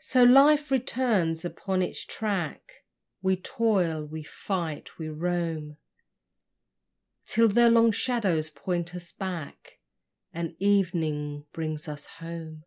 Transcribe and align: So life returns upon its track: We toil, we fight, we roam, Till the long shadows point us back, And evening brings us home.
So 0.00 0.22
life 0.22 0.70
returns 0.70 1.42
upon 1.42 1.80
its 1.80 2.04
track: 2.04 2.84
We 3.22 3.36
toil, 3.36 4.04
we 4.04 4.22
fight, 4.22 4.98
we 4.98 5.08
roam, 5.08 5.78
Till 7.24 7.48
the 7.48 7.70
long 7.70 7.90
shadows 7.90 8.50
point 8.50 8.94
us 8.94 9.12
back, 9.12 9.78
And 10.34 10.56
evening 10.58 11.46
brings 11.54 11.88
us 11.88 12.04
home. 12.04 12.64